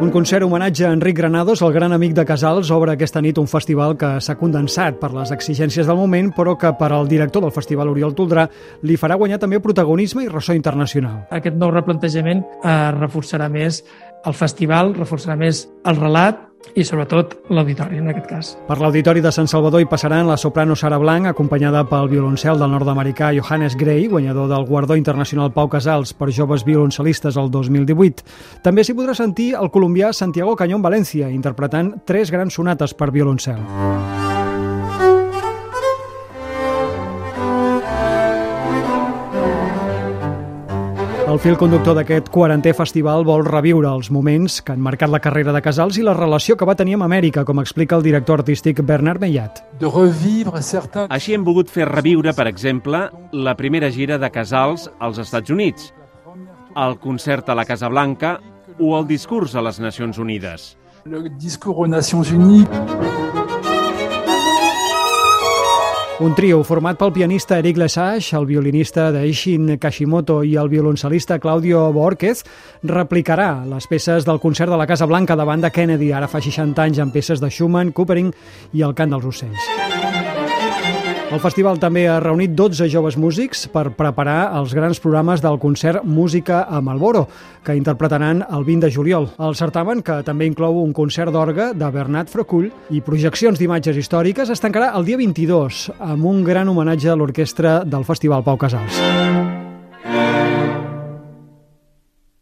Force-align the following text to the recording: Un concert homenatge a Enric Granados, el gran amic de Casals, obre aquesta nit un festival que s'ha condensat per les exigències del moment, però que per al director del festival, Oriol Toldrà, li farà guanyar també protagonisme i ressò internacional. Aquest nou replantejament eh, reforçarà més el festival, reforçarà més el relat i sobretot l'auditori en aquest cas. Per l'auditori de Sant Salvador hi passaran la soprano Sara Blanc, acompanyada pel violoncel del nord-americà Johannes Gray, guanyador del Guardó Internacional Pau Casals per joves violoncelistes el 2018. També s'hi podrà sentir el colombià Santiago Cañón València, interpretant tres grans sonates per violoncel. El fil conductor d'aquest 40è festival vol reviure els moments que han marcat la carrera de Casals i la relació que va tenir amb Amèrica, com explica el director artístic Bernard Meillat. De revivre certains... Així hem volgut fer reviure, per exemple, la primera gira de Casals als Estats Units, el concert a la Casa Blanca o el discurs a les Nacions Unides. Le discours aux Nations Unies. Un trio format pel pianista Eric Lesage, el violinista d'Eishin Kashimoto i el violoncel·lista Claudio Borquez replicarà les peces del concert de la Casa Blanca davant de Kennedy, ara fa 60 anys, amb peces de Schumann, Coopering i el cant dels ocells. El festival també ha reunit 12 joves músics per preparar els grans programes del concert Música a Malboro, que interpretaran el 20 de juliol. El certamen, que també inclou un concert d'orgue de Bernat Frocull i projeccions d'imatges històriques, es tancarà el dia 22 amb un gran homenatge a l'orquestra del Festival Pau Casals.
Un 0.00 0.08
concert 0.08 0.42
homenatge 0.42 0.86
a 0.86 0.94
Enric 0.94 1.18
Granados, 1.18 1.60
el 1.60 1.74
gran 1.74 1.92
amic 1.92 2.14
de 2.16 2.24
Casals, 2.24 2.70
obre 2.72 2.94
aquesta 2.94 3.20
nit 3.20 3.36
un 3.36 3.44
festival 3.44 3.98
que 4.00 4.14
s'ha 4.24 4.38
condensat 4.40 4.96
per 4.96 5.10
les 5.12 5.28
exigències 5.34 5.84
del 5.84 5.98
moment, 6.00 6.30
però 6.32 6.54
que 6.56 6.70
per 6.78 6.88
al 6.96 7.08
director 7.08 7.44
del 7.44 7.52
festival, 7.52 7.92
Oriol 7.92 8.16
Toldrà, 8.16 8.46
li 8.80 8.96
farà 8.96 9.18
guanyar 9.20 9.42
també 9.42 9.60
protagonisme 9.60 10.24
i 10.24 10.32
ressò 10.32 10.56
internacional. 10.56 11.26
Aquest 11.28 11.60
nou 11.60 11.68
replantejament 11.74 12.40
eh, 12.40 12.76
reforçarà 12.96 13.50
més 13.52 13.84
el 14.24 14.36
festival, 14.40 14.94
reforçarà 14.96 15.36
més 15.36 15.66
el 15.84 16.00
relat 16.00 16.49
i 16.74 16.84
sobretot 16.84 17.36
l'auditori 17.50 17.98
en 17.98 18.10
aquest 18.12 18.26
cas. 18.30 18.52
Per 18.68 18.78
l'auditori 18.80 19.22
de 19.24 19.32
Sant 19.34 19.48
Salvador 19.50 19.82
hi 19.82 19.88
passaran 19.90 20.28
la 20.28 20.36
soprano 20.38 20.76
Sara 20.76 20.98
Blanc, 21.02 21.30
acompanyada 21.30 21.82
pel 21.88 22.08
violoncel 22.12 22.58
del 22.60 22.70
nord-americà 22.70 23.32
Johannes 23.36 23.76
Gray, 23.76 24.06
guanyador 24.08 24.48
del 24.52 24.66
Guardó 24.68 24.96
Internacional 24.96 25.52
Pau 25.52 25.68
Casals 25.68 26.14
per 26.14 26.30
joves 26.30 26.64
violoncelistes 26.64 27.38
el 27.40 27.50
2018. 27.50 28.26
També 28.62 28.84
s'hi 28.84 28.96
podrà 28.96 29.16
sentir 29.18 29.52
el 29.58 29.72
colombià 29.74 30.12
Santiago 30.12 30.56
Cañón 30.56 30.84
València, 30.84 31.30
interpretant 31.30 31.96
tres 32.06 32.30
grans 32.30 32.54
sonates 32.54 32.94
per 32.94 33.10
violoncel. 33.10 34.29
El 41.30 41.38
fil 41.38 41.54
conductor 41.54 41.94
d'aquest 41.94 42.26
40è 42.34 42.72
festival 42.74 43.22
vol 43.22 43.44
reviure 43.46 43.86
els 43.94 44.08
moments 44.10 44.56
que 44.66 44.72
han 44.74 44.80
marcat 44.82 45.12
la 45.12 45.20
carrera 45.22 45.52
de 45.54 45.60
Casals 45.62 46.00
i 46.00 46.02
la 46.02 46.16
relació 46.16 46.56
que 46.58 46.66
va 46.66 46.74
tenir 46.74 46.96
amb 46.96 47.06
Amèrica, 47.06 47.44
com 47.46 47.60
explica 47.62 47.94
el 47.94 48.02
director 48.02 48.40
artístic 48.42 48.80
Bernard 48.82 49.22
Meillat. 49.22 49.60
De 49.78 49.86
revivre 49.86 50.58
certains... 50.66 51.06
Així 51.14 51.36
hem 51.36 51.44
volgut 51.46 51.70
fer 51.70 51.86
reviure, 51.86 52.34
per 52.34 52.48
exemple, 52.50 53.04
la 53.30 53.54
primera 53.54 53.92
gira 53.94 54.18
de 54.18 54.32
Casals 54.34 54.88
als 54.98 55.22
Estats 55.22 55.54
Units, 55.54 55.92
el 56.74 56.98
concert 56.98 57.46
a 57.46 57.54
la 57.54 57.68
Casa 57.68 57.92
Blanca 57.94 58.40
o 58.80 58.96
el 58.98 59.06
discurs 59.06 59.54
a 59.54 59.62
les 59.62 59.78
Nacions 59.78 60.18
Unides. 60.18 60.72
Le 61.06 61.28
discours 61.38 61.78
aux 61.78 61.94
Nations 61.94 62.34
Unies. 62.34 62.66
Un 66.20 66.34
trio 66.36 66.58
format 66.68 66.98
pel 67.00 67.14
pianista 67.16 67.56
Eric 67.56 67.78
Lesage, 67.80 68.34
el 68.36 68.44
violinista 68.44 69.06
d'Eishin 69.08 69.78
Kashimoto 69.80 70.42
i 70.44 70.52
el 70.60 70.68
violoncel·lista 70.68 71.38
Claudio 71.40 71.86
Borquez 71.96 72.44
replicarà 72.84 73.64
les 73.64 73.88
peces 73.88 74.28
del 74.28 74.42
concert 74.44 74.68
de 74.68 74.76
la 74.76 74.88
Casa 74.90 75.08
Blanca 75.08 75.32
davant 75.32 75.64
de 75.64 75.72
Kennedy, 75.72 76.12
ara 76.12 76.28
fa 76.28 76.44
60 76.44 76.84
anys, 76.84 77.00
amb 77.00 77.16
peces 77.16 77.40
de 77.40 77.48
Schumann, 77.48 77.96
Coopering 77.96 78.34
i 78.76 78.84
el 78.84 78.92
cant 78.92 79.16
dels 79.16 79.32
ocells. 79.32 79.79
El 81.30 81.38
festival 81.38 81.78
també 81.78 82.08
ha 82.10 82.16
reunit 82.18 82.56
12 82.58 82.88
joves 82.90 83.14
músics 83.14 83.68
per 83.70 83.92
preparar 83.94 84.50
els 84.58 84.72
grans 84.74 84.98
programes 84.98 85.38
del 85.44 85.60
concert 85.62 86.02
Música 86.02 86.64
a 86.66 86.80
Malboro, 86.82 87.28
que 87.62 87.76
interpretaran 87.78 88.42
el 88.42 88.66
20 88.66 88.88
de 88.88 88.90
juliol. 88.90 89.28
El 89.38 89.54
certamen, 89.54 90.02
que 90.02 90.18
també 90.26 90.50
inclou 90.50 90.82
un 90.82 90.90
concert 90.92 91.30
d'orgue 91.30 91.70
de 91.78 91.92
Bernat 91.94 92.34
Frocull 92.34 92.66
i 92.90 93.04
projeccions 93.06 93.62
d'imatges 93.62 94.02
històriques, 94.02 94.50
es 94.50 94.64
tancarà 94.64 94.90
el 94.98 95.06
dia 95.06 95.22
22 95.22 95.86
amb 96.00 96.26
un 96.34 96.42
gran 96.42 96.68
homenatge 96.68 97.14
a 97.14 97.16
l'orquestra 97.16 97.80
del 97.86 98.04
Festival 98.10 98.42
Pau 98.42 98.58
Casals. 98.58 99.59